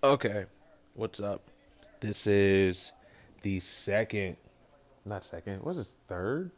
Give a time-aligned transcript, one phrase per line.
[0.00, 0.44] Okay,
[0.94, 1.50] what's up?
[1.98, 2.92] This is
[3.42, 4.36] the second,
[5.04, 6.52] not second, what's this, third?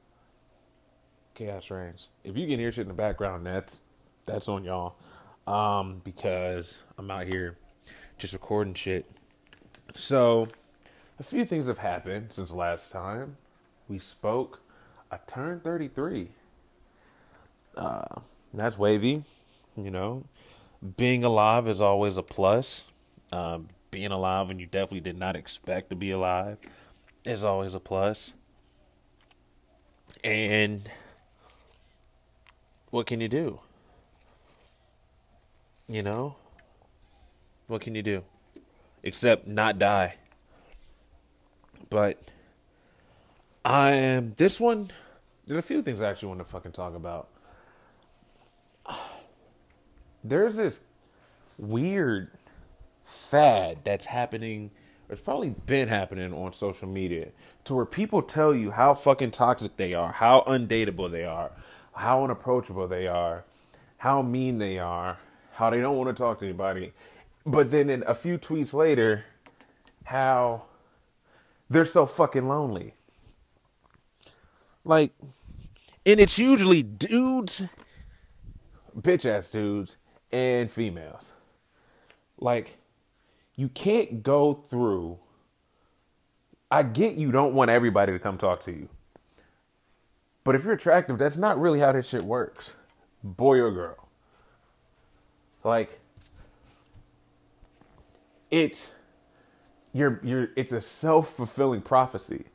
[1.35, 2.09] Chaos Reigns.
[2.23, 3.81] If you can hear shit in the background, that's
[4.27, 4.97] that's on y'all.
[5.47, 7.57] Um, because I'm out here
[8.19, 9.11] just recording shit.
[9.97, 10.49] So,
[11.19, 13.39] a few things have happened since last time
[13.89, 14.61] we spoke.
[15.11, 16.29] I turned 33.
[17.75, 18.05] Uh,
[18.53, 19.25] that's wavy,
[19.77, 20.25] you know.
[20.99, 22.85] Being alive is always a plus.
[23.33, 26.59] Um, being alive when you definitely did not expect to be alive
[27.25, 28.35] is always a plus.
[30.25, 30.89] And
[32.91, 33.61] what can you do?
[35.89, 36.37] You know?
[37.67, 38.23] What can you do?
[39.03, 40.17] Except not die.
[41.89, 42.21] But
[43.65, 44.91] I am this one
[45.51, 47.29] there's a few things I actually want to fucking talk about.
[50.23, 50.85] There's this
[51.59, 52.31] weird
[53.11, 54.71] fad that's happening
[55.11, 57.29] or it's probably been happening on social media
[57.65, 61.51] to where people tell you how fucking toxic they are, how undateable they are,
[61.95, 63.45] how unapproachable they are,
[63.99, 65.19] how mean they are,
[65.55, 66.93] how they don't want to talk to anybody.
[67.45, 69.25] But then in a few tweets later,
[70.05, 70.63] how
[71.69, 72.95] they're so fucking lonely.
[74.85, 75.13] Like,
[76.07, 77.65] and it's usually dudes,
[78.97, 79.97] bitch ass dudes,
[80.31, 81.33] and females.
[82.39, 82.80] Like,
[83.61, 85.19] you can't go through.
[86.71, 88.89] I get you don't want everybody to come talk to you.
[90.45, 92.75] But if you're attractive, that's not really how this shit works.
[93.23, 94.09] Boy or girl.
[95.63, 96.01] Like
[98.51, 98.93] it's
[99.93, 102.47] you're you're it's a self-fulfilling prophecy.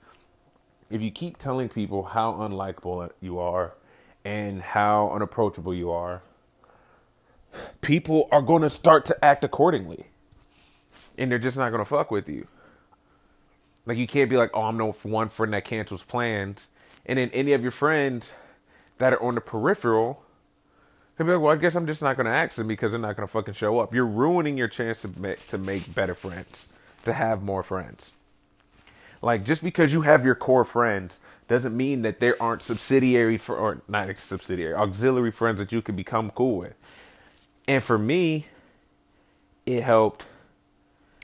[0.90, 3.76] If you keep telling people how unlikable you are
[4.24, 6.24] and how unapproachable you are,
[7.82, 10.08] people are going to start to act accordingly
[11.18, 12.48] and they're just not gonna fuck with you.
[13.86, 16.68] Like you can't be like, oh, I'm no one friend that cancels plans,
[17.06, 18.32] and then any of your friends
[18.98, 20.24] that are on the peripheral
[21.18, 23.16] could be like, well, I guess I'm just not gonna ask them because they're not
[23.16, 23.94] gonna fucking show up.
[23.94, 26.68] You're ruining your chance to make to make better friends,
[27.04, 28.12] to have more friends.
[29.22, 33.56] Like just because you have your core friends doesn't mean that there aren't subsidiary for
[33.58, 36.76] or not subsidiary auxiliary friends that you could become cool with.
[37.68, 38.48] And for me,
[39.66, 40.26] it helped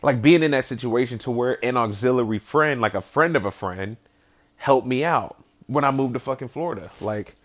[0.01, 3.51] like being in that situation to where an auxiliary friend, like a friend of a
[3.51, 3.97] friend,
[4.57, 6.91] helped me out when I moved to fucking Florida.
[6.99, 7.35] Like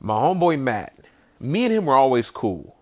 [0.00, 0.96] my homeboy Matt,
[1.40, 2.76] me and him were always cool.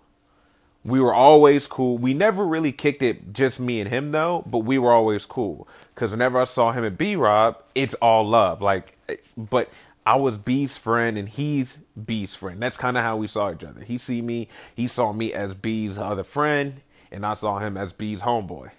[0.84, 1.96] We were always cool.
[1.96, 5.66] We never really kicked it just me and him though, but we were always cool.
[5.94, 8.60] Cause whenever I saw him at B Rob, it's all love.
[8.60, 8.98] Like,
[9.36, 9.70] but
[10.04, 12.60] I was B's friend and he's B's friend.
[12.60, 13.80] That's kind of how we saw each other.
[13.80, 17.94] He see me, he saw me as B's other friend, and I saw him as
[17.94, 18.70] B's homeboy.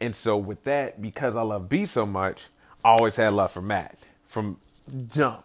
[0.00, 2.44] And so with that, because I love B so much,
[2.84, 4.58] I always had love for Matt from
[5.08, 5.44] jump.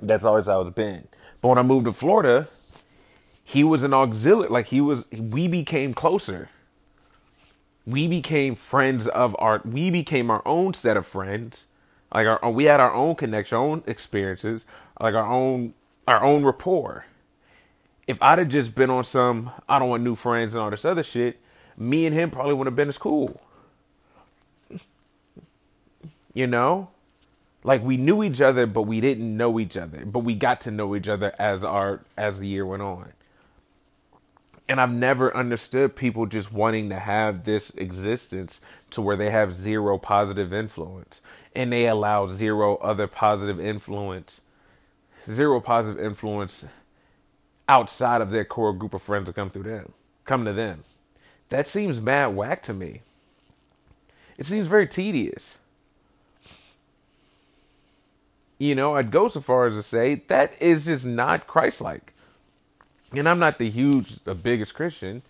[0.00, 1.08] That's always how it's been.
[1.40, 2.48] But when I moved to Florida,
[3.44, 4.48] he was an auxiliary.
[4.48, 6.48] Like he was, we became closer.
[7.86, 9.62] We became friends of our.
[9.64, 11.64] We became our own set of friends.
[12.12, 14.66] Like our, we had our own connection, our own experiences,
[15.00, 15.74] like our own,
[16.06, 17.06] our own rapport.
[18.06, 20.84] If I'd have just been on some, I don't want new friends and all this
[20.84, 21.38] other shit,
[21.76, 23.40] me and him probably wouldn't have been as cool
[26.34, 26.88] you know?
[27.64, 30.04] Like we knew each other, but we didn't know each other.
[30.04, 33.12] But we got to know each other as our as the year went on.
[34.68, 39.54] And I've never understood people just wanting to have this existence to where they have
[39.54, 41.22] zero positive influence
[41.54, 44.42] and they allow zero other positive influence,
[45.30, 46.66] zero positive influence
[47.68, 49.92] outside of their core group of friends to come through them,
[50.24, 50.84] come to them.
[51.48, 53.00] That seems mad whack to me.
[54.36, 55.58] It seems very tedious
[58.58, 62.12] you know, I'd go so far as to say that is just not Christ-like.
[63.12, 65.22] And I'm not the huge, the biggest Christian,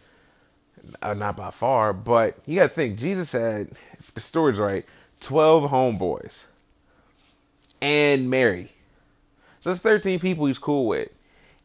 [1.01, 4.85] uh, not by far, but you got to think Jesus had, if the story's right,
[5.21, 6.45] twelve homeboys
[7.81, 8.73] and Mary.
[9.61, 11.11] So that's thirteen people he's cool with,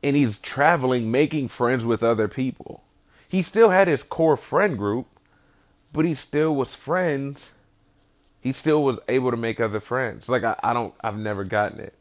[0.03, 2.83] and he's traveling, making friends with other people.
[3.27, 5.07] He still had his core friend group,
[5.91, 7.52] but he still was friends
[8.43, 10.27] he still was able to make other friends.
[10.27, 11.93] Like I, I don't I've never gotten it.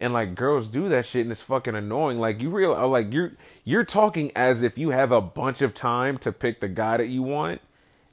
[0.00, 2.18] And like girls do that shit and it's fucking annoying.
[2.18, 3.32] Like you real uh, like you're
[3.64, 7.08] you're talking as if you have a bunch of time to pick the guy that
[7.08, 7.60] you want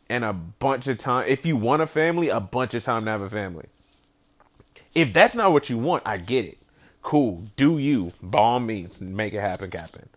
[0.10, 3.12] and a bunch of time if you want a family, a bunch of time to
[3.12, 3.68] have a family.
[4.94, 6.58] If that's not what you want, I get it.
[7.02, 7.44] Cool.
[7.56, 10.10] Do you, by all means, make it happen, Captain.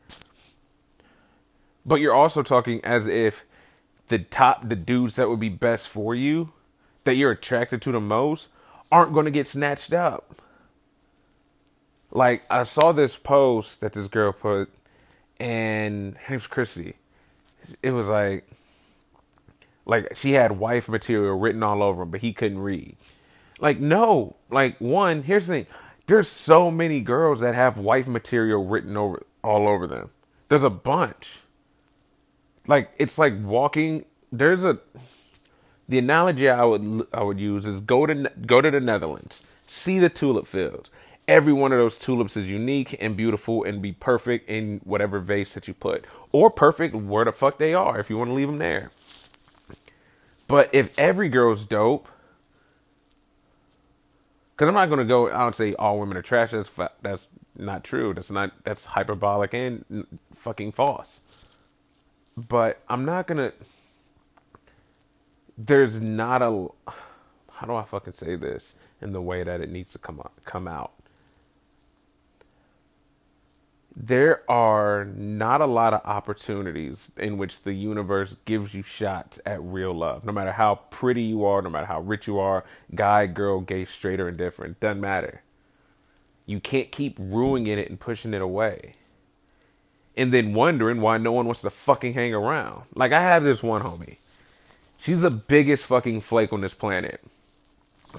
[1.87, 3.45] But you're also talking as if
[4.09, 6.53] the top the dudes that would be best for you
[7.05, 8.49] that you're attracted to the most
[8.93, 10.43] aren't going to get snatched up.
[12.11, 14.69] Like I saw this post that this girl put
[15.39, 16.95] and her name's Chrissy.
[17.83, 18.45] It was like
[19.87, 22.97] like she had wife material written all over him, but he couldn't read.
[23.61, 25.67] Like no, like one, here's the thing.
[26.07, 30.11] There's so many girls that have wife material written over all over them.
[30.49, 31.39] There's a bunch.
[32.67, 34.05] Like it's like walking.
[34.33, 34.79] There's a
[35.91, 39.99] the analogy I would I would use is go to go to the Netherlands, see
[39.99, 40.89] the tulip fields.
[41.29, 45.55] Every one of those tulips is unique and beautiful and be perfect in whatever vase
[45.55, 48.49] that you put, or perfect where the fuck they are if you want to leave
[48.49, 48.91] them there.
[50.49, 52.09] But if every girl's dope,
[54.61, 56.51] because I'm not going to go out and say all women are trash.
[56.51, 56.71] That's
[57.03, 58.15] that's not true.
[58.15, 61.21] That's not that's hyperbolic and fucking false.
[62.37, 63.53] But I'm not gonna.
[65.67, 66.69] There's not a.
[67.51, 70.33] How do I fucking say this in the way that it needs to come out,
[70.45, 70.93] come out?
[74.03, 79.63] there are not a lot of opportunities in which the universe gives you shots at
[79.63, 80.25] real love.
[80.25, 82.65] No matter how pretty you are, no matter how rich you are,
[82.95, 85.43] guy, girl, gay, straight, or indifferent, doesn't matter.
[86.47, 88.95] You can't keep ruining it and pushing it away.
[90.17, 92.85] And then wondering why no one wants to fucking hang around.
[92.95, 94.17] Like, I have this one homie.
[95.01, 97.23] She's the biggest fucking flake on this planet.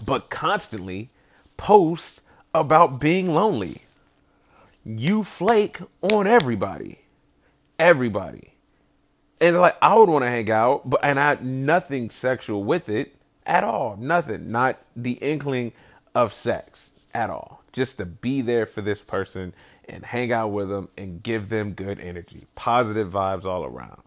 [0.05, 1.09] But constantly
[1.57, 2.21] posts
[2.53, 3.81] about being lonely
[4.83, 6.99] you flake on everybody.
[7.77, 8.53] Everybody.
[9.39, 12.89] And like I would want to hang out, but and I had nothing sexual with
[12.89, 13.97] it at all.
[13.97, 14.51] Nothing.
[14.51, 15.73] Not the inkling
[16.13, 17.63] of sex at all.
[17.71, 19.53] Just to be there for this person
[19.85, 22.45] and hang out with them and give them good energy.
[22.55, 24.01] Positive vibes all around.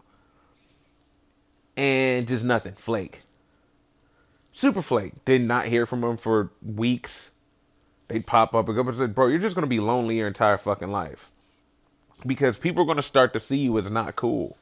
[1.77, 2.73] And just nothing.
[2.73, 3.21] Flake.
[4.53, 5.25] Super flake.
[5.25, 7.31] Did not hear from him for weeks
[8.07, 10.91] they'd pop up and go, say, bro, you're just gonna be lonely your entire fucking
[10.91, 11.31] life.
[12.25, 14.57] Because people are gonna start to see you as not cool.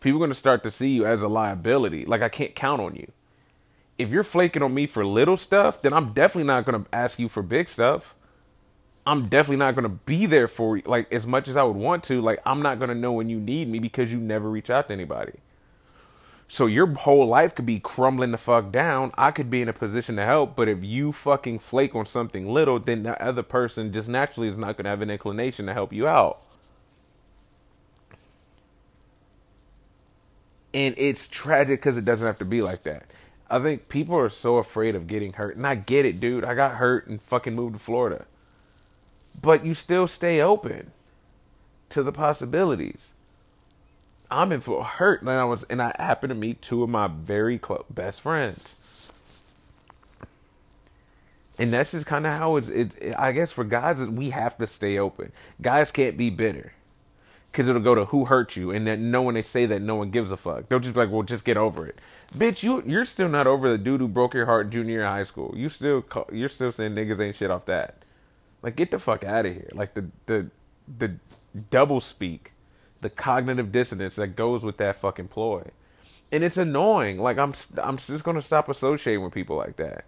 [0.00, 2.04] People are gonna start to see you as a liability.
[2.04, 3.10] Like I can't count on you.
[3.98, 7.28] If you're flaking on me for little stuff, then I'm definitely not gonna ask you
[7.28, 8.14] for big stuff.
[9.06, 12.04] I'm definitely not gonna be there for you like as much as I would want
[12.04, 12.20] to.
[12.20, 14.94] Like I'm not gonna know when you need me because you never reach out to
[14.94, 15.32] anybody.
[16.48, 19.12] So your whole life could be crumbling the fuck down.
[19.16, 22.52] I could be in a position to help, but if you fucking flake on something
[22.52, 25.74] little, then the other person just naturally is not going to have an inclination to
[25.74, 26.42] help you out.
[30.72, 33.06] And it's tragic because it doesn't have to be like that.
[33.48, 35.56] I think people are so afraid of getting hurt.
[35.56, 36.44] And I get it, dude.
[36.44, 38.26] I got hurt and fucking moved to Florida.
[39.40, 40.92] But you still stay open
[41.88, 43.08] to the possibilities.
[44.30, 45.20] I'm in for hurt.
[45.20, 48.64] And I was, and I happened to meet two of my very best friends.
[51.58, 52.96] And that's just kind of how it's, it's.
[53.16, 55.32] I guess for guys, we have to stay open.
[55.62, 56.74] Guys can't be bitter,
[57.50, 59.94] because it'll go to who hurt you, and then no one they say that no
[59.94, 60.68] one gives a fuck.
[60.68, 61.98] They'll just be like, "Well, just get over it."
[62.36, 65.24] Bitch, you you're still not over the dude who broke your heart junior year high
[65.24, 65.54] school.
[65.56, 68.02] You still you're still saying niggas ain't shit off that.
[68.62, 69.70] Like, get the fuck out of here.
[69.72, 70.50] Like the the
[70.98, 71.14] the
[71.70, 72.52] double speak
[73.00, 75.62] the cognitive dissonance that goes with that fucking ploy.
[76.32, 77.18] And it's annoying.
[77.18, 80.06] Like I'm I'm just going to stop associating with people like that.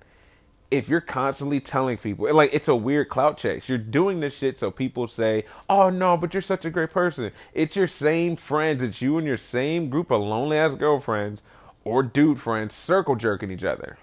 [0.70, 3.68] If you're constantly telling people like it's a weird clout chase.
[3.68, 7.32] You're doing this shit so people say, "Oh no, but you're such a great person."
[7.54, 11.40] It's your same friends, it's you and your same group of lonely ass girlfriends
[11.84, 13.96] or dude friends circle jerking each other.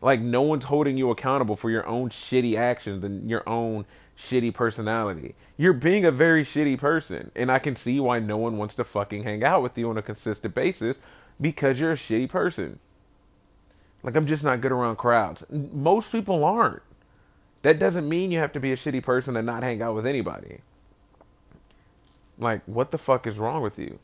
[0.00, 3.84] Like no one's holding you accountable for your own shitty actions and your own
[4.18, 5.34] shitty personality.
[5.56, 8.84] You're being a very shitty person, and I can see why no one wants to
[8.84, 10.98] fucking hang out with you on a consistent basis
[11.40, 12.80] because you're a shitty person.
[14.02, 15.44] Like I'm just not good around crowds.
[15.50, 16.82] Most people aren't.
[17.62, 20.06] That doesn't mean you have to be a shitty person and not hang out with
[20.06, 20.60] anybody.
[22.38, 23.98] Like what the fuck is wrong with you?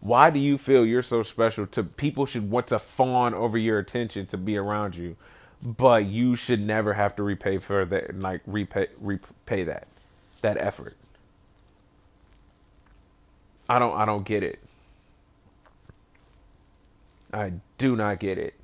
[0.00, 3.78] Why do you feel you're so special to people should want to fawn over your
[3.78, 5.16] attention to be around you
[5.62, 9.86] but you should never have to repay for that like repay repay that
[10.42, 10.96] that effort.
[13.68, 14.60] I don't i don't get it.
[17.32, 18.54] I do not get it.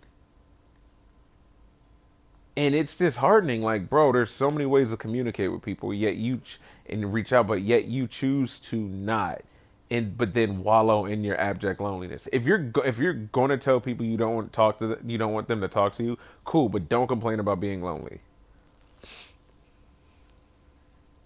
[2.57, 6.39] And it's disheartening like bro there's so many ways to communicate with people yet you
[6.39, 9.43] ch- and reach out but yet you choose to not
[9.91, 12.29] and but then wallow in your abject loneliness.
[12.33, 15.19] If you're if you're going to tell people you don't want to talk to you
[15.19, 18.21] don't want them to talk to you, cool, but don't complain about being lonely.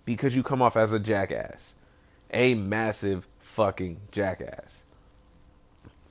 [0.05, 1.75] Because you come off as a jackass.
[2.33, 4.79] A massive fucking jackass.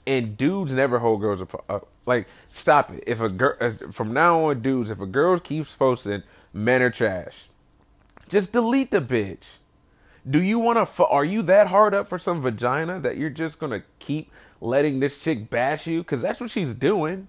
[0.07, 1.63] And dudes never hold girls up.
[1.69, 3.03] Uh, like, stop it.
[3.05, 6.89] If a girl, uh, from now on, dudes, if a girl keeps posting men are
[6.89, 7.45] trash,
[8.27, 9.43] just delete the bitch.
[10.29, 11.05] Do you want to?
[11.05, 15.23] Are you that hard up for some vagina that you're just gonna keep letting this
[15.23, 16.01] chick bash you?
[16.01, 17.27] Because that's what she's doing.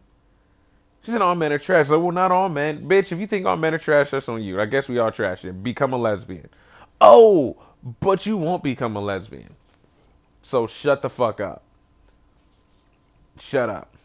[1.02, 1.88] She said all men are trash.
[1.88, 2.86] Like, well, not all men.
[2.86, 4.60] Bitch, if you think all men are trash, that's on you.
[4.60, 5.62] I guess we all trash it.
[5.62, 6.48] Become a lesbian.
[7.00, 7.56] Oh,
[8.00, 9.54] but you won't become a lesbian.
[10.42, 11.62] So shut the fuck up.
[13.38, 13.96] Shut up.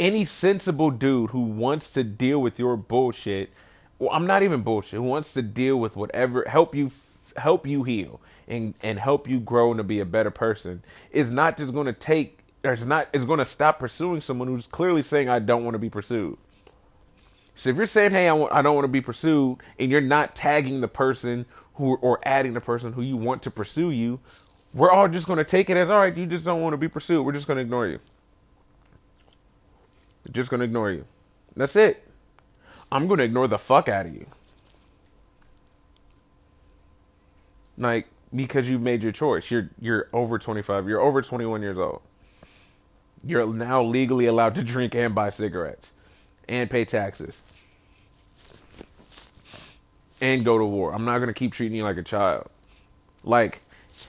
[0.00, 3.50] Any sensible dude who wants to deal with your bullshit,
[3.98, 6.90] well, I'm not even bullshit, who wants to deal with whatever, help you
[7.36, 11.30] help you heal and and help you grow and to be a better person is
[11.30, 14.66] not just going to take or it's not it's going to stop pursuing someone who's
[14.66, 16.38] clearly saying I don't want to be pursued.
[17.54, 20.80] So if you're saying, "Hey, I, don't want to be pursued," and you're not tagging
[20.80, 24.20] the person who or adding the person who you want to pursue you,
[24.72, 26.78] we're all just going to take it as, "All right, you just don't want to
[26.78, 27.24] be pursued.
[27.24, 27.98] We're just going to ignore you.
[30.26, 31.04] We're just going to ignore you."
[31.54, 32.08] That's it.
[32.90, 34.26] I'm going to ignore the fuck out of you.
[37.78, 39.50] Like because you've made your choice.
[39.50, 40.88] You're you're over 25.
[40.88, 42.02] You're over 21 years old.
[43.24, 45.92] You're now legally allowed to drink and buy cigarettes
[46.48, 47.40] and pay taxes
[50.20, 50.94] and go to war.
[50.94, 52.48] I'm not going to keep treating you like a child.
[53.24, 53.60] Like,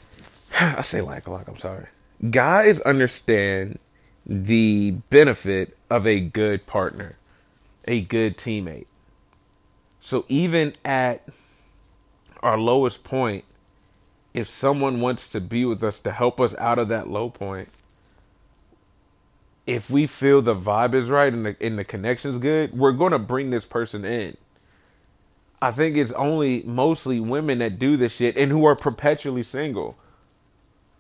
[0.60, 1.88] I say like a lot, I'm sorry.
[2.30, 3.80] Guys understand
[4.26, 7.18] the benefit of a good partner,
[7.86, 8.86] a good teammate.
[10.02, 11.28] So even at
[12.42, 13.44] our lowest point,
[14.34, 17.70] if someone wants to be with us to help us out of that low point,
[19.66, 23.20] if we feel the vibe is right and the and the connection's good, we're gonna
[23.20, 24.36] bring this person in.
[25.62, 29.98] I think it's only mostly women that do this shit and who are perpetually single.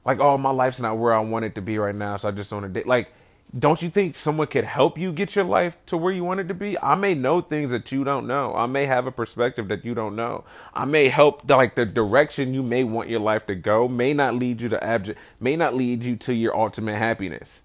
[0.05, 2.31] Like, oh, my life's not where I want it to be right now, so I
[2.31, 2.87] just want to date.
[2.87, 3.09] Like,
[3.57, 6.47] don't you think someone could help you get your life to where you want it
[6.47, 6.77] to be?
[6.79, 8.53] I may know things that you don't know.
[8.55, 10.43] I may have a perspective that you don't know.
[10.73, 14.13] I may help the, like the direction you may want your life to go may
[14.13, 17.61] not lead you to abject, may not lead you to your ultimate happiness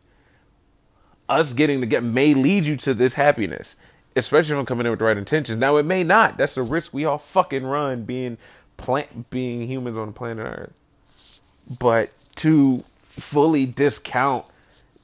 [1.28, 3.76] us getting to get may lead you to this happiness,
[4.16, 5.59] especially if I'm coming in with the right intentions.
[5.59, 6.38] Now it may not.
[6.38, 8.38] That's a risk we all fucking run being
[8.76, 10.73] plant being humans on the planet Earth.
[11.78, 14.47] But to fully discount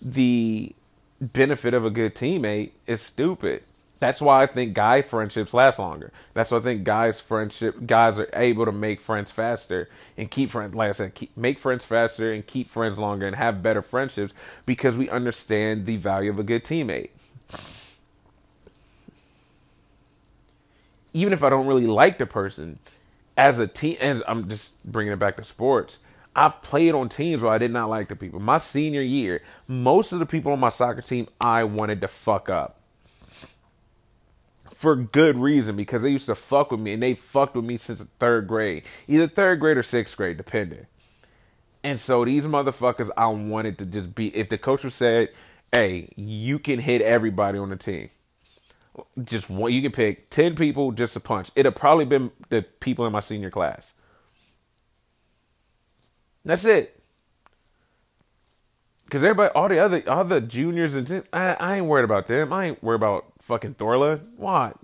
[0.04, 0.75] the
[1.20, 3.62] benefit of a good teammate is stupid.
[4.00, 6.12] That's why I think guy friendships last longer.
[6.34, 10.50] That's why I think guys friendship guys are able to make friends faster and keep
[10.50, 10.75] friends.
[10.75, 14.34] Like I said, keep, make friends faster and keep friends longer and have better friendships
[14.66, 17.11] because we understand the value of a good teammate.
[21.14, 22.80] Even if I don't really like the person,
[23.37, 25.99] as a team, as I'm just bringing it back to sports,
[26.36, 28.40] I've played on teams where I did not like the people.
[28.40, 32.50] My senior year, most of the people on my soccer team I wanted to fuck
[32.50, 32.80] up
[34.84, 37.78] for good reason because they used to fuck with me and they fucked with me
[37.78, 40.86] since third grade, either third grade or sixth grade, depending.
[41.82, 44.28] And so these motherfuckers, I wanted to just be.
[44.36, 45.30] If the coach was said,
[45.72, 48.10] "Hey, you can hit everybody on the team,"
[49.24, 51.50] just one, you can pick ten people just to punch.
[51.56, 53.93] It'd probably been the people in my senior class.
[56.44, 57.00] That's it.
[59.10, 62.52] Cause everybody, all the other, all the juniors and I, I ain't worried about them.
[62.52, 64.20] I ain't worried about fucking Thorla.
[64.36, 64.76] What?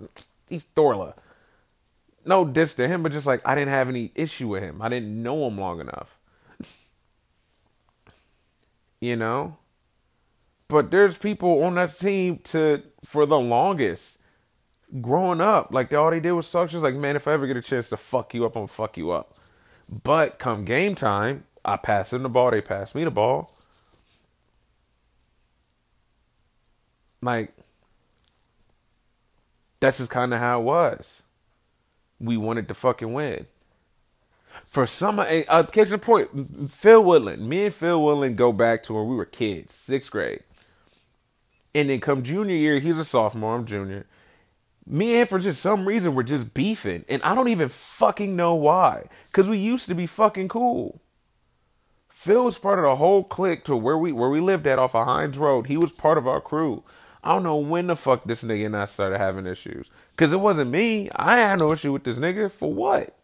[0.47, 1.15] He's Thorla.
[2.23, 4.81] No diss to him, but just like I didn't have any issue with him.
[4.81, 6.17] I didn't know him long enough.
[9.01, 9.57] you know?
[10.67, 14.17] But there's people on that team to for the longest
[15.01, 15.73] growing up.
[15.73, 17.61] Like they all they did was talk just like, man, if I ever get a
[17.61, 19.37] chance to fuck you up, I'm gonna fuck you up.
[19.89, 23.53] But come game time, I pass them the ball, they pass me the ball.
[27.21, 27.53] Like
[29.79, 31.21] that's just kind of how it was.
[32.19, 33.47] We wanted to fucking win.
[34.65, 37.49] For some, a, a case in point, Phil Woodland.
[37.49, 40.43] Me and Phil Woodland go back to when we were kids, sixth grade.
[41.73, 44.05] And then come junior year, he's a sophomore, I'm junior.
[44.85, 47.05] Me and him, for just some reason, we're just beefing.
[47.09, 49.05] And I don't even fucking know why.
[49.27, 51.01] Because we used to be fucking cool.
[52.21, 54.93] Phil was part of the whole clique to where we where we lived at off
[54.93, 55.65] of Hines Road.
[55.65, 56.83] He was part of our crew.
[57.23, 59.89] I don't know when the fuck this nigga and I started having issues.
[60.17, 61.09] Cause it wasn't me.
[61.15, 62.51] I had no issue with this nigga.
[62.51, 63.17] For what?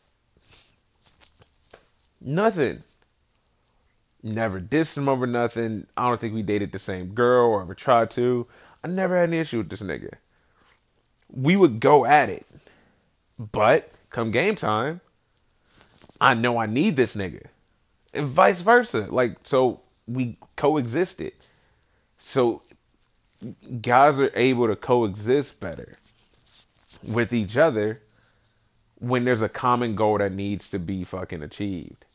[2.19, 2.81] Nothing.
[4.23, 5.85] Never dissed him over nothing.
[5.95, 8.47] I don't think we dated the same girl or ever tried to.
[8.83, 10.13] I never had any issue with this nigga.
[11.29, 12.47] We would go at it.
[13.37, 15.01] But come game time,
[16.19, 17.43] I know I need this nigga.
[18.17, 19.07] And vice versa.
[19.09, 21.33] Like so we coexisted.
[22.19, 22.61] So
[23.81, 25.97] guys are able to coexist better
[27.03, 28.01] with each other
[28.99, 32.05] when there's a common goal that needs to be fucking achieved.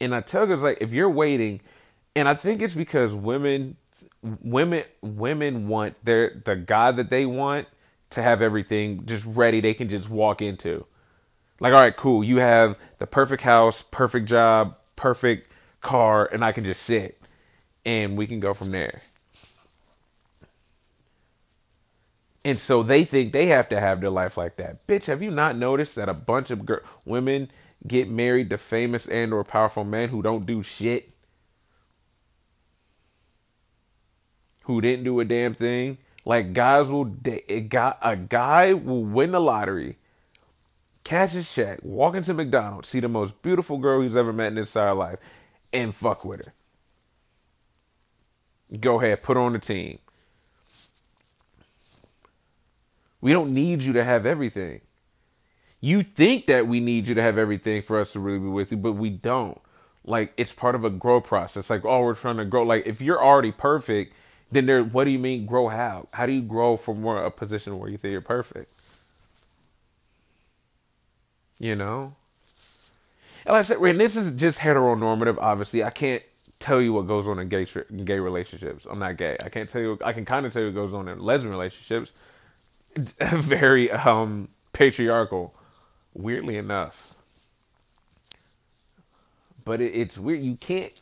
[0.00, 1.60] And I tell guys like if you're waiting,
[2.14, 3.76] and I think it's because women
[4.22, 7.66] women women want their the guy that they want
[8.10, 10.86] to have everything just ready they can just walk into.
[11.60, 12.22] Like, all right, cool.
[12.22, 15.50] You have the perfect house, perfect job, perfect
[15.80, 17.20] car, and I can just sit
[17.84, 19.00] and we can go from there.
[22.44, 24.86] And so they think they have to have their life like that.
[24.86, 26.68] Bitch, have you not noticed that a bunch of
[27.04, 27.50] women
[27.86, 31.10] get married to famous and or powerful men who don't do shit?
[34.62, 35.98] Who didn't do a damn thing?
[36.24, 39.96] Like guys will a guy, a guy will win the lottery,
[41.08, 44.56] catch his check, walk into McDonald's, see the most beautiful girl he's ever met in
[44.56, 45.18] his entire life,
[45.72, 46.52] and fuck with her.
[48.78, 50.00] Go ahead, put on the team.
[53.22, 54.82] We don't need you to have everything.
[55.80, 58.70] You think that we need you to have everything for us to really be with
[58.70, 59.58] you, but we don't.
[60.04, 61.70] Like it's part of a grow process.
[61.70, 62.64] Like, oh, we're trying to grow.
[62.64, 64.12] Like if you're already perfect,
[64.52, 66.08] then there what do you mean grow how?
[66.12, 68.77] How do you grow from a position where you think you're perfect?
[71.58, 72.14] You know?
[73.44, 75.82] And like I said, and this is just heteronormative, obviously.
[75.82, 76.22] I can't
[76.60, 77.66] tell you what goes on in gay
[78.04, 78.86] gay relationships.
[78.88, 79.36] I'm not gay.
[79.42, 81.52] I can't tell you I can kind of tell you what goes on in lesbian
[81.52, 82.12] relationships.
[82.94, 85.54] It's very um patriarchal,
[86.14, 87.14] weirdly enough.
[89.64, 90.40] But it, it's weird.
[90.42, 90.92] You can't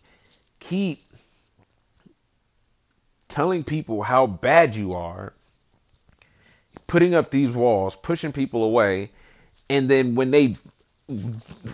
[0.61, 1.03] keep
[3.29, 5.33] telling people how bad you are,
[6.87, 9.11] putting up these walls, pushing people away,
[9.69, 10.57] and then when they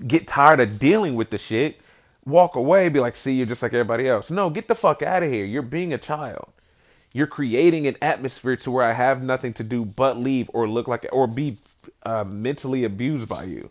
[0.06, 1.80] get tired of dealing with the shit,
[2.24, 4.30] walk away, be like, see, you're just like everybody else.
[4.30, 5.44] No, get the fuck out of here.
[5.44, 6.52] You're being a child.
[7.12, 10.88] You're creating an atmosphere to where I have nothing to do but leave or look
[10.88, 11.58] like or be
[12.04, 13.70] uh, mentally abused by you.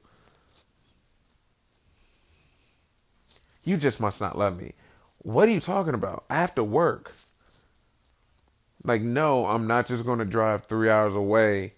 [3.63, 4.73] You just must not love me.
[5.19, 6.25] What are you talking about?
[6.29, 7.13] I have to work.
[8.83, 11.73] Like, no, I'm not just going to drive three hours away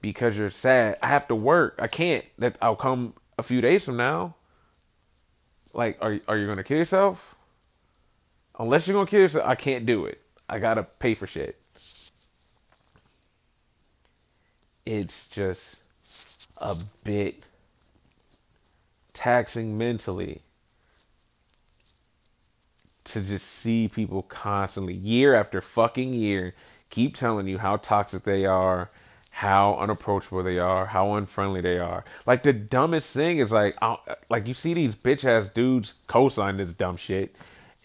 [0.00, 0.96] because you're sad.
[1.02, 1.78] I have to work.
[1.80, 2.24] I can't.
[2.38, 4.34] That I'll come a few days from now.
[5.72, 7.34] Like, are are you to kill yourself?
[8.58, 10.22] Unless you're to kill yourself, I can't do it.
[10.48, 11.60] I gotta pay for shit.
[14.84, 15.76] It's just
[16.58, 17.42] a bit
[19.12, 20.42] taxing mentally
[23.04, 26.54] to just see people constantly, year after fucking year,
[26.90, 28.90] keep telling you how toxic they are,
[29.36, 32.06] how unapproachable they are, how unfriendly they are.
[32.24, 33.76] Like the dumbest thing is like,
[34.30, 37.36] like you see these bitch ass dudes co-sign this dumb shit,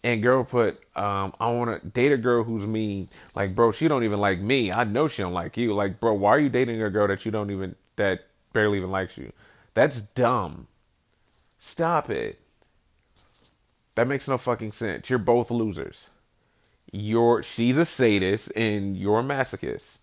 [0.02, 3.10] and girl put, um, I want to date a girl who's mean.
[3.36, 4.72] Like, bro, she don't even like me.
[4.72, 5.74] I know she don't like you.
[5.74, 8.22] Like, bro, why are you dating a girl that you don't even that
[8.54, 9.34] barely even likes you?
[9.74, 10.68] That's dumb.
[11.60, 12.40] Stop it.
[13.96, 15.10] That makes no fucking sense.
[15.10, 16.08] You're both losers.
[16.94, 19.98] You're she's a sadist and you're a masochist.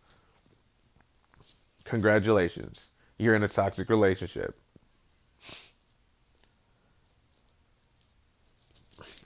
[1.89, 2.85] Congratulations.
[3.17, 4.55] You're in a toxic relationship.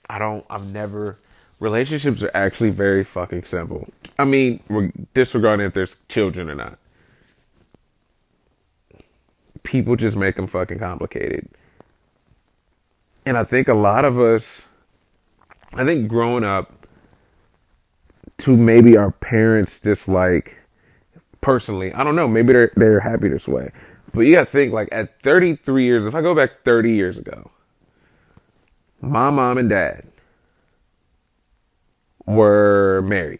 [0.09, 1.17] I don't I've never
[1.59, 3.89] relationships are actually very fucking simple.
[4.17, 4.61] I mean,
[5.13, 6.77] disregarding if there's children or not.
[9.63, 11.49] People just make them fucking complicated.
[13.25, 14.43] And I think a lot of us,
[15.73, 16.87] I think growing up
[18.39, 20.57] to maybe our parents just like,
[21.43, 23.71] personally, I don't know, maybe they're, they're happy this way.
[24.13, 27.51] But you gotta think like at 33 years, if I go back 30 years ago,
[29.01, 30.05] my mom and dad
[32.25, 33.39] were married.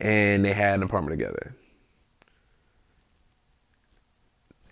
[0.00, 1.54] And they had an apartment together.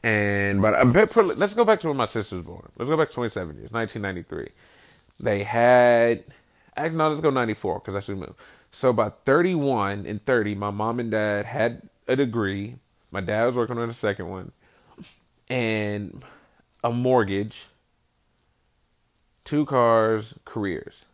[0.05, 2.71] And but I'm let's go back to when my sister was born.
[2.79, 4.51] Let's go back 27 years, 1993.
[5.21, 6.25] They had
[6.77, 8.35] actually no, let's go 94 because I should move.
[8.71, 12.77] So by 31 and 30, my mom and dad had a degree.
[13.11, 14.53] My dad was working on a second one,
[15.49, 16.23] and
[16.85, 17.67] a mortgage,
[19.45, 21.05] two cars, careers.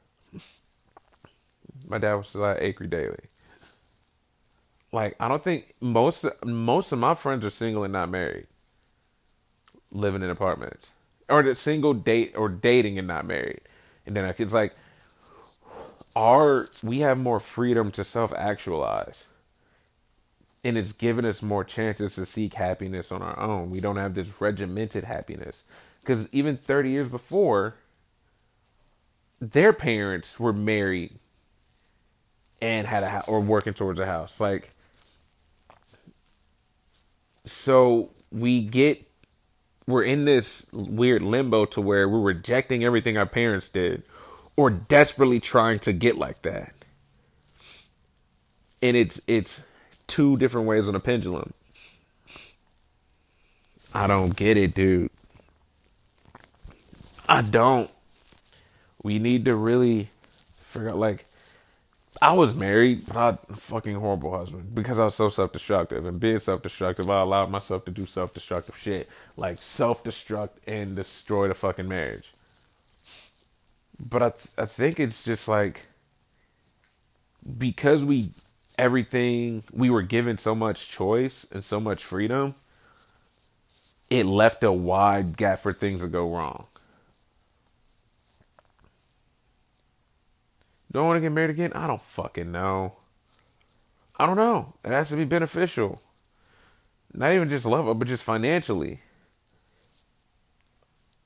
[1.86, 3.28] My dad was still at Acre Daily.
[4.92, 8.46] Like I don't think most most of my friends are single and not married
[9.90, 10.90] living in apartments
[11.28, 13.60] or the single date or dating and not married.
[14.06, 14.74] And then it's like
[16.16, 19.26] our we have more freedom to self actualize.
[20.64, 23.70] and it's given us more chances to seek happiness on our own.
[23.70, 25.64] We don't have this regimented happiness.
[26.00, 27.76] Because even 30 years before,
[29.40, 31.14] their parents were married
[32.62, 34.40] and had a house or working towards a house.
[34.40, 34.70] Like,
[37.46, 39.06] so we get,
[39.86, 44.02] we're in this weird limbo to where we're rejecting everything our parents did
[44.56, 46.72] or desperately trying to get like that.
[48.82, 49.64] And it's, it's,
[50.06, 51.52] two different ways on a pendulum.
[53.92, 55.10] I don't get it, dude.
[57.28, 57.90] I don't.
[59.02, 60.10] We need to really
[60.68, 61.26] figure out, like,
[62.20, 66.06] I was married, but I a fucking horrible husband because I was so self destructive.
[66.06, 69.08] And being self destructive, I allowed myself to do self destructive shit.
[69.36, 72.32] Like self destruct and destroy the fucking marriage.
[73.98, 75.82] But I, th- I think it's just like
[77.58, 78.30] because we
[78.78, 82.54] everything we were given so much choice and so much freedom
[84.10, 86.66] it left a wide gap for things to go wrong.
[90.92, 91.72] Don't want to get married again?
[91.74, 92.94] I don't fucking know.
[94.16, 94.74] I don't know.
[94.84, 96.00] It has to be beneficial.
[97.12, 99.00] Not even just love but just financially.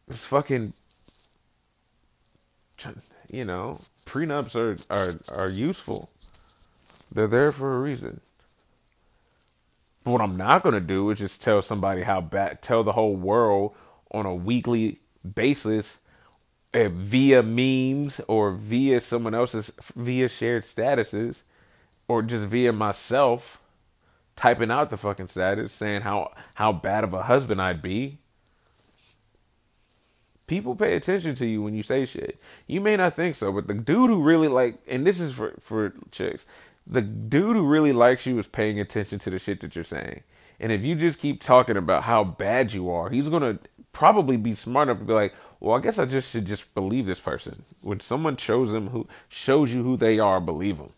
[0.09, 0.73] It's fucking
[3.31, 6.11] you know prenups are are are useful
[7.11, 8.21] they're there for a reason.
[10.05, 12.93] But what I'm not going to do is just tell somebody how bad, tell the
[12.93, 13.75] whole world
[14.11, 15.01] on a weekly
[15.35, 15.99] basis
[16.75, 21.43] uh, via memes or via someone else's, via shared statuses
[22.07, 23.59] or just via myself
[24.37, 28.19] typing out the fucking status saying how, how bad of a husband I'd be.
[30.49, 32.41] People pay attention to you when you say shit.
[32.67, 35.55] You may not think so, but the dude who really like, and this is for,
[35.61, 36.45] for chicks,
[36.87, 40.23] the dude who really likes you is paying attention to the shit that you're saying.
[40.59, 43.59] And if you just keep talking about how bad you are, he's gonna
[43.93, 47.07] probably be smart enough to be like, "Well, I guess I just should just believe
[47.07, 50.95] this person." When someone shows them who shows you who they are, believe them.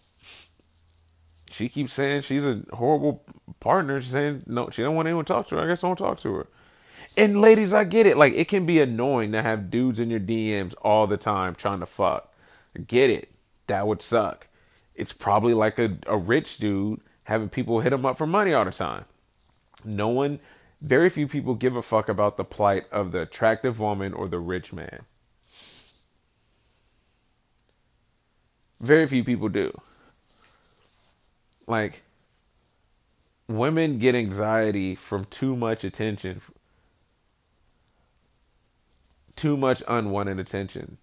[1.50, 3.24] She keeps saying she's a horrible
[3.58, 4.00] partner.
[4.00, 5.62] She's saying no, she don't want anyone to talk to her.
[5.62, 6.46] I guess I don't talk to her.
[7.16, 8.16] And ladies, I get it.
[8.16, 11.80] Like it can be annoying to have dudes in your DMs all the time trying
[11.80, 12.32] to fuck.
[12.86, 13.30] Get it.
[13.66, 14.46] That would suck
[15.00, 18.66] it's probably like a, a rich dude having people hit him up for money all
[18.66, 19.06] the time.
[19.82, 20.40] No one,
[20.82, 24.38] very few people give a fuck about the plight of the attractive woman or the
[24.38, 25.06] rich man.
[28.78, 29.72] Very few people do.
[31.66, 32.02] Like,
[33.48, 36.42] women get anxiety from too much attention,
[39.40, 40.98] too much unwanted attention,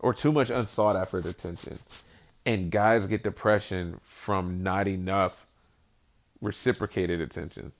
[0.00, 1.78] or too much unsought after attention
[2.44, 5.46] and guys get depression from not enough
[6.40, 7.70] reciprocated attention.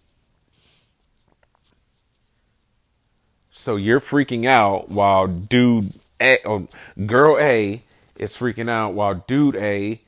[3.51, 6.69] So you're freaking out while dude A, or
[7.07, 7.83] girl A
[8.15, 10.01] is freaking out while dude A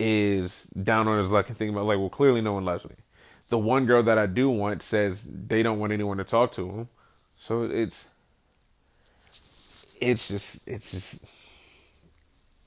[0.00, 2.96] is down on his luck and thinking about like, well, clearly no one loves me.
[3.50, 6.68] The one girl that I do want says they don't want anyone to talk to
[6.68, 6.88] him.
[7.38, 8.08] So it's
[10.00, 11.20] it's just it's just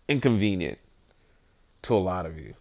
[0.07, 0.79] inconvenient
[1.83, 2.55] to a lot of you.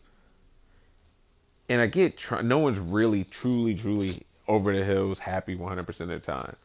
[1.68, 6.08] And I get tr- no one's really, truly, truly over the hills happy 100% of
[6.08, 6.56] the time.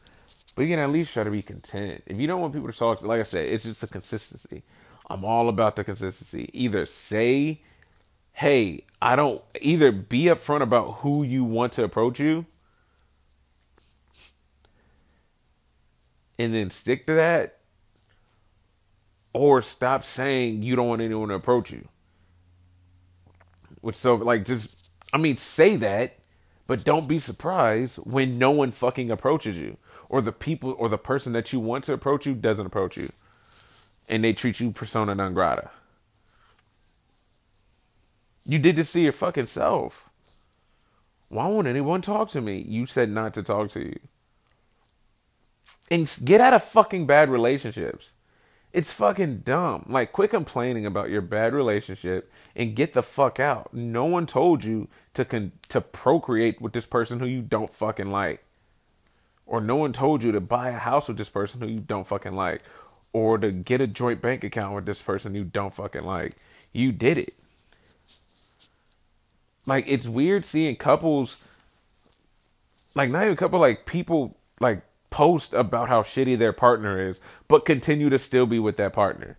[0.54, 2.02] But you can at least try to be content.
[2.06, 4.62] If you don't want people to talk, like I said, it's just the consistency.
[5.08, 6.50] I'm all about the consistency.
[6.52, 7.62] Either say,
[8.34, 12.46] hey, I don't, either be upfront about who you want to approach you,
[16.38, 17.58] and then stick to that,
[19.32, 21.88] or stop saying you don't want anyone to approach you.
[23.80, 24.76] Which so like just
[25.12, 26.18] I mean say that,
[26.66, 29.76] but don't be surprised when no one fucking approaches you
[30.08, 33.10] or the people or the person that you want to approach you doesn't approach you.
[34.08, 35.70] And they treat you persona non grata.
[38.44, 40.08] You did this to your fucking self.
[41.28, 42.58] Why won't anyone talk to me?
[42.58, 43.98] You said not to talk to you.
[45.90, 48.12] And get out of fucking bad relationships.
[48.72, 49.84] It's fucking dumb.
[49.88, 53.74] Like, quit complaining about your bad relationship and get the fuck out.
[53.74, 58.10] No one told you to con- to procreate with this person who you don't fucking
[58.10, 58.42] like,
[59.46, 62.06] or no one told you to buy a house with this person who you don't
[62.06, 62.62] fucking like,
[63.12, 66.34] or to get a joint bank account with this person you don't fucking like.
[66.72, 67.34] You did it.
[69.66, 71.36] Like, it's weird seeing couples,
[72.94, 74.82] like not even a couple, like people, like
[75.12, 79.38] post about how shitty their partner is, but continue to still be with that partner.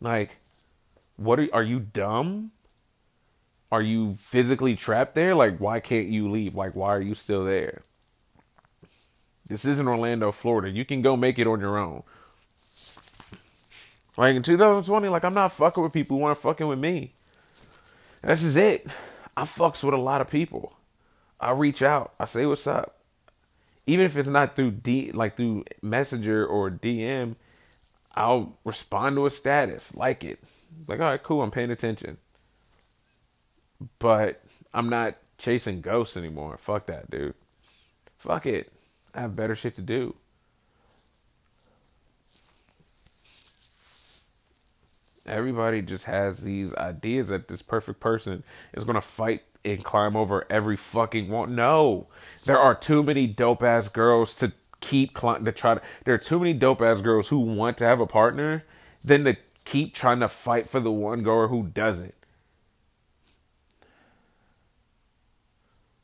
[0.00, 0.38] Like,
[1.16, 2.50] what are are you dumb?
[3.70, 5.34] Are you physically trapped there?
[5.34, 6.54] Like, why can't you leave?
[6.54, 7.84] Like, why are you still there?
[9.46, 10.70] This isn't Orlando, Florida.
[10.70, 12.02] You can go make it on your own.
[14.16, 17.14] Like in 2020, like I'm not fucking with people who aren't fucking with me.
[18.22, 18.86] This is it.
[19.36, 20.74] I fucks with a lot of people.
[21.40, 22.12] I reach out.
[22.20, 22.98] I say what's up.
[23.86, 27.34] Even if it's not through D like through Messenger or DM,
[28.14, 30.38] I'll respond to a status, like it.
[30.86, 32.18] Like, all right, cool, I'm paying attention.
[33.98, 34.42] But
[34.72, 36.56] I'm not chasing ghosts anymore.
[36.58, 37.34] Fuck that, dude.
[38.18, 38.72] Fuck it.
[39.14, 40.14] I have better shit to do.
[45.26, 50.46] Everybody just has these ideas that this perfect person is gonna fight and climb over
[50.50, 51.54] every fucking one.
[51.54, 52.08] No,
[52.44, 55.82] there are too many dope ass girls to keep cl- to try to.
[56.04, 58.64] There are too many dope ass girls who want to have a partner
[59.04, 62.14] than to keep trying to fight for the one girl who doesn't.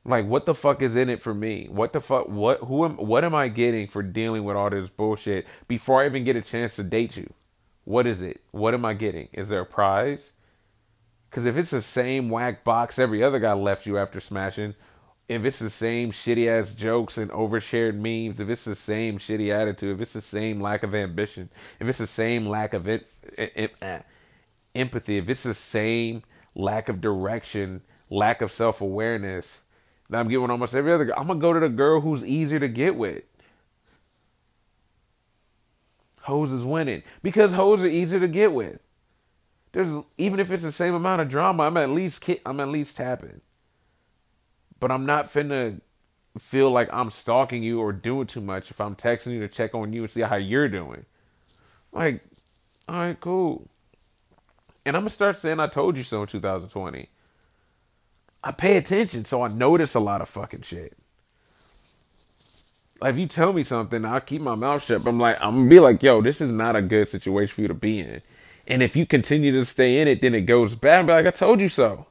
[0.04, 1.66] Like, what the fuck is in it for me?
[1.70, 2.28] What the fuck?
[2.28, 2.60] What?
[2.60, 2.96] Who am?
[2.96, 6.40] What am I getting for dealing with all this bullshit before I even get a
[6.40, 7.32] chance to date you?
[7.88, 8.42] What is it?
[8.50, 9.28] What am I getting?
[9.32, 10.32] Is there a prize?
[11.30, 14.74] Because if it's the same whack box every other guy left you after smashing,
[15.26, 19.50] if it's the same shitty ass jokes and overshared memes, if it's the same shitty
[19.50, 21.48] attitude, if it's the same lack of ambition,
[21.80, 24.00] if it's the same lack of it, it, uh,
[24.74, 26.24] empathy, if it's the same
[26.54, 29.62] lack of direction, lack of self awareness
[30.10, 32.68] I'm getting almost every other girl, I'm gonna go to the girl who's easier to
[32.68, 33.24] get with.
[36.28, 38.80] Hoes is winning because hoes are easier to get with.
[39.72, 42.98] There's even if it's the same amount of drama, I'm at least I'm at least
[42.98, 43.40] tapping.
[44.78, 45.80] But I'm not finna
[46.38, 49.74] feel like I'm stalking you or doing too much if I'm texting you to check
[49.74, 51.06] on you and see how you're doing.
[51.92, 52.20] Like,
[52.86, 53.66] all right, cool.
[54.84, 57.08] And I'm gonna start saying I told you so in 2020.
[58.44, 60.94] I pay attention, so I notice a lot of fucking shit.
[63.00, 65.04] Like if you tell me something, I'll keep my mouth shut.
[65.04, 67.60] But I'm like, I'm gonna be like, yo, this is not a good situation for
[67.62, 68.22] you to be in.
[68.66, 71.06] And if you continue to stay in it, then it goes bad.
[71.06, 72.06] But like, I told you so.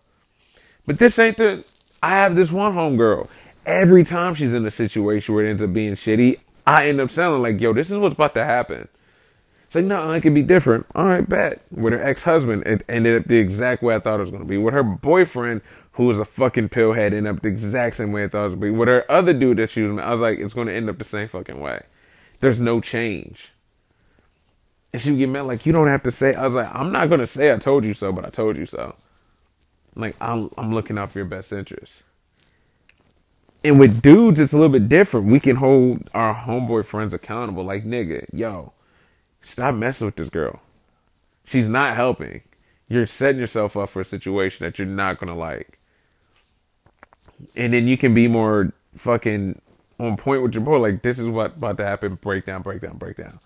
[0.86, 1.63] But this ain't the.
[2.02, 3.28] I have this one homegirl.
[3.65, 7.12] Every time she's in a situation where it ends up being shitty, I end up
[7.12, 8.88] sounding like, yo, this is what's about to happen.
[9.65, 10.86] It's like, no, it could be different.
[10.95, 11.62] All right, bet.
[11.71, 14.43] With her ex husband, it ended up the exact way I thought it was going
[14.43, 14.58] to be.
[14.58, 15.62] With her boyfriend,
[15.98, 18.60] who was a fucking pillhead, ended up the exact same way I thought it going
[18.60, 18.70] be.
[18.70, 20.98] With her other dude that she was, I was like, it's going to end up
[20.98, 21.84] the same fucking way.
[22.40, 23.50] There's no change.
[24.94, 26.92] And she would get mad, like, you don't have to say, I was like, I'm
[26.92, 28.96] not going to say I told you so, but I told you so.
[29.96, 31.92] Like, I'm, I'm looking out for your best interest.
[33.64, 35.28] And with dudes, it's a little bit different.
[35.28, 37.64] We can hold our homeboy friends accountable.
[37.64, 38.72] Like, nigga, yo,
[39.48, 40.60] Stop messing with this girl.
[41.46, 42.42] She's not helping.
[42.90, 45.77] You're setting yourself up for a situation that you're not gonna like.
[47.56, 49.62] And then you can be more fucking
[50.00, 50.80] on point with your boy.
[50.80, 52.15] Like this is what about to happen.
[52.15, 53.39] Breakdown, breakdown, breakdown.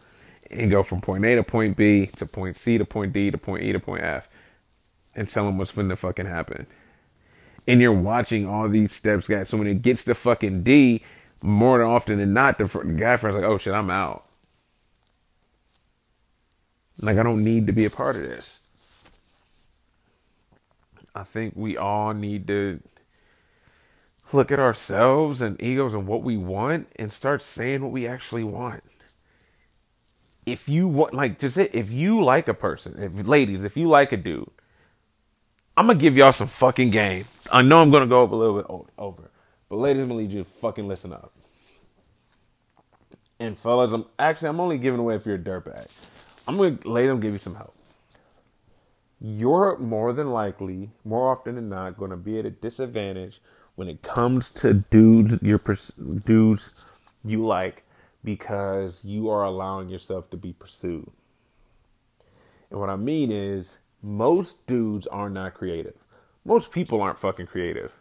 [0.49, 3.37] And go from point A to point B to point C to point D to
[3.37, 4.27] point E to point F,
[5.15, 6.67] and tell them what's gonna fucking happen.
[7.67, 9.49] And you're watching all these steps, guys.
[9.49, 11.03] So when it gets to fucking D,
[11.41, 14.25] more than often than not, the guy friend's like, "Oh shit, I'm out."
[16.99, 18.59] Like, I don't need to be a part of this.
[21.15, 22.79] I think we all need to
[24.33, 28.43] look at ourselves and egos and what we want and start saying what we actually
[28.43, 28.83] want.
[30.45, 33.87] If you want, like, just it, if you like a person, if ladies, if you
[33.87, 34.49] like a dude,
[35.77, 37.25] I'm gonna give y'all some fucking game.
[37.51, 38.65] I know I'm gonna go up a little bit
[38.97, 39.31] over,
[39.69, 41.33] but ladies, I'm gonna need you to fucking listen up.
[43.39, 45.87] And fellas, I'm actually I'm only giving away if you're a dirtbag.
[46.47, 47.73] I'm to let them give you some help.
[49.19, 53.39] You're more than likely, more often than not, to be at a disadvantage
[53.75, 55.61] when it comes to dudes, your
[56.25, 56.69] dudes
[57.23, 57.83] you like,
[58.23, 61.11] because you are allowing yourself to be pursued.
[62.69, 65.95] And what I mean is, most dudes are not creative.
[66.43, 67.91] Most people aren't fucking creative.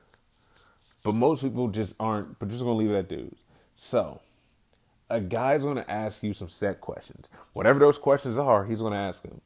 [1.02, 3.38] But most people just aren't, but just gonna leave it at dudes.
[3.74, 4.20] So,
[5.08, 7.30] a guy's to ask you some set questions.
[7.52, 9.40] Whatever those questions are, he's to ask them.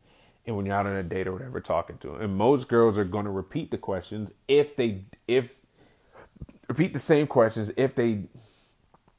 [0.46, 2.98] And when you're out on a date or whatever, talking to him, and most girls
[2.98, 5.54] are to repeat the questions if they if
[6.68, 8.24] repeat the same questions if they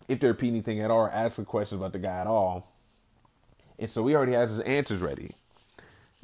[0.07, 2.71] if they repeat anything at all or ask the questions about the guy at all.
[3.79, 5.31] And so he already has his answers ready.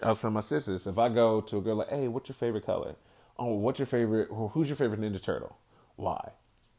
[0.04, 2.66] I'll tell my sisters if I go to a girl like, "Hey, what's your favorite
[2.66, 2.96] color?
[3.38, 4.30] Oh, what's your favorite?
[4.30, 5.58] Who's your favorite Ninja Turtle?
[5.96, 6.32] Why?"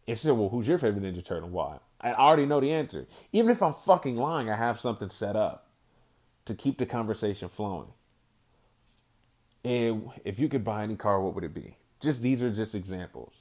[0.09, 1.49] And she said, "Well, who's your favorite Ninja Turtle?
[1.49, 3.07] Why?" I already know the answer.
[3.33, 5.69] Even if I'm fucking lying, I have something set up
[6.47, 7.93] to keep the conversation flowing.
[9.65, 11.77] And if you could buy any car, what would it be?
[12.01, 13.33] Just these are just examples.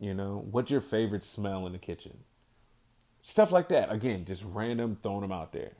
[0.00, 2.18] You know, what's your favorite smell in the kitchen?
[3.22, 3.92] Stuff like that.
[3.92, 5.72] Again, just random throwing them out there.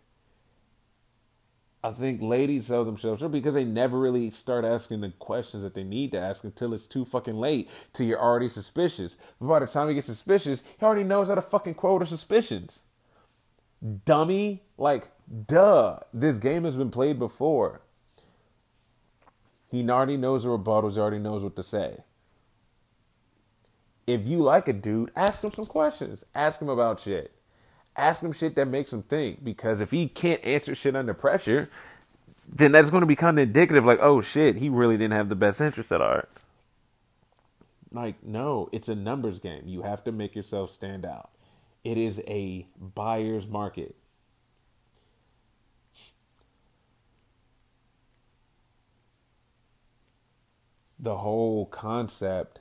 [1.83, 5.85] I think ladies sell themselves because they never really start asking the questions that they
[5.85, 7.71] need to ask until it's too fucking late.
[7.95, 9.17] Till you're already suspicious.
[9.41, 12.09] But by the time you get suspicious, he already knows how to fucking quote of
[12.09, 12.81] suspicions.
[14.05, 15.09] Dummy, like,
[15.47, 16.01] duh.
[16.13, 17.81] This game has been played before.
[19.71, 20.95] He already knows the rebuttals.
[20.95, 22.01] He already knows what to say.
[24.07, 26.25] If you like a dude, ask him some questions.
[26.35, 27.33] Ask him about shit
[27.97, 29.45] ask him shit that makes him think.
[29.45, 31.69] Because if he can't answer shit under pressure,
[32.49, 35.29] then that's going to be kind of indicative like, oh shit, he really didn't have
[35.29, 36.29] the best interest at heart.
[37.93, 39.63] Like, no, it's a numbers game.
[39.67, 41.31] You have to make yourself stand out.
[41.83, 43.97] It is a buyer's market.
[50.99, 52.61] The whole concept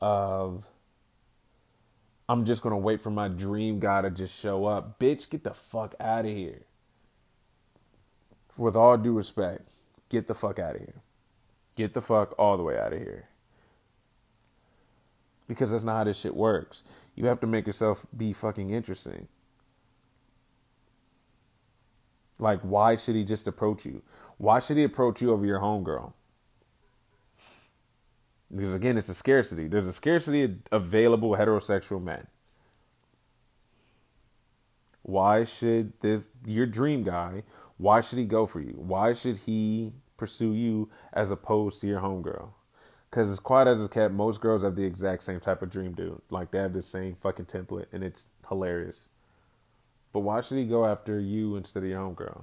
[0.00, 0.66] of
[2.28, 5.00] I'm just gonna wait for my dream guy to just show up.
[5.00, 6.62] Bitch, get the fuck out of here.
[8.56, 9.68] With all due respect,
[10.08, 11.02] get the fuck out of here.
[11.74, 13.28] Get the fuck all the way out of here.
[15.48, 16.84] Because that's not how this shit works.
[17.16, 19.26] You have to make yourself be fucking interesting.
[22.38, 24.02] Like, why should he just approach you?
[24.38, 26.12] Why should he approach you over your homegirl?
[28.54, 29.68] Because again, it's a scarcity.
[29.68, 32.26] There's a scarcity of available heterosexual men.
[35.02, 37.42] Why should this your dream guy?
[37.78, 38.74] Why should he go for you?
[38.76, 42.50] Why should he pursue you as opposed to your homegirl?
[43.10, 45.92] Because as quiet as it's kept, most girls have the exact same type of dream
[45.92, 46.20] dude.
[46.30, 49.08] Like they have the same fucking template, and it's hilarious.
[50.12, 52.42] But why should he go after you instead of your homegirl?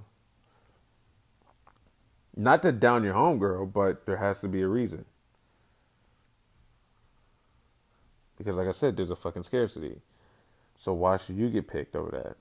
[2.36, 5.06] Not to down your homegirl, but there has to be a reason.
[8.38, 10.02] Because, like I said, there's a fucking scarcity.
[10.78, 12.38] So why should you get picked over that?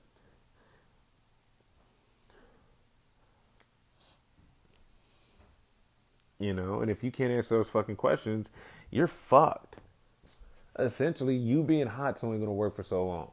[6.39, 8.51] You know, and if you can't answer those fucking questions,
[8.91, 9.77] you're fucked.
[10.77, 13.31] Essentially, you being hot's only going to work for so long.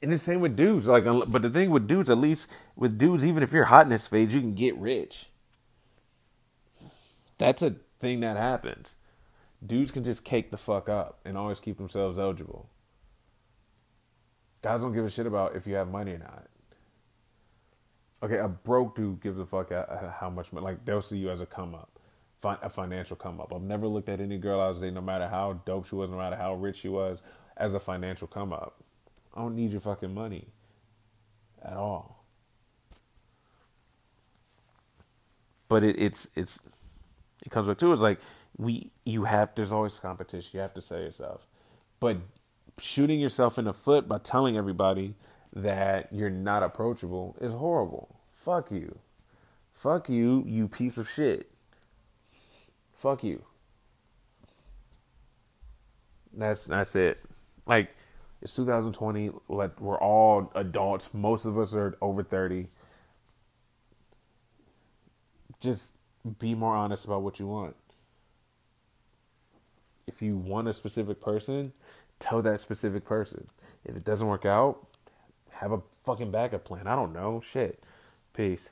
[0.00, 0.86] And the same with dudes.
[0.86, 3.90] Like, but the thing with dudes, at least with dudes, even if you're hot in
[3.90, 5.26] this phase, you can get rich.
[7.36, 8.93] That's a thing that happens
[9.66, 12.68] dudes can just cake the fuck up and always keep themselves eligible.
[14.62, 16.46] Guys don't give a shit about if you have money or not.
[18.22, 19.70] Okay, a broke dude gives a fuck
[20.18, 20.64] how much money.
[20.64, 21.98] Like they'll see you as a come up,
[22.42, 23.52] a financial come up.
[23.54, 26.08] I've never looked at any girl I was dating, no matter how dope she was,
[26.08, 27.20] no matter how rich she was,
[27.56, 28.82] as a financial come up.
[29.34, 30.46] I don't need your fucking money
[31.62, 32.24] at all.
[35.68, 36.58] But it, it's it's
[37.44, 38.20] it comes back to it's like
[38.56, 40.50] we you have there's always competition.
[40.52, 41.46] You have to sell yourself.
[42.00, 42.18] But
[42.78, 45.14] shooting yourself in the foot by telling everybody
[45.52, 48.20] that you're not approachable is horrible.
[48.32, 48.98] Fuck you.
[49.72, 51.50] Fuck you, you piece of shit.
[52.92, 53.42] Fuck you.
[56.32, 57.18] That's that's it.
[57.66, 57.90] Like
[58.40, 59.30] it's 2020.
[59.48, 61.10] Let we're all adults.
[61.12, 62.68] Most of us are over 30.
[65.60, 65.92] Just
[66.38, 67.76] be more honest about what you want
[70.06, 71.72] if you want a specific person,
[72.20, 73.46] tell that specific person.
[73.84, 74.86] If it doesn't work out,
[75.50, 76.86] have a fucking backup plan.
[76.86, 77.40] I don't know.
[77.40, 77.82] Shit.
[78.32, 78.70] Peace.